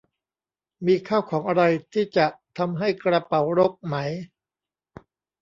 [0.85, 1.63] มีข้าวของอะไร
[1.93, 3.95] ที่จะทำให้กระเป๋ารกไหม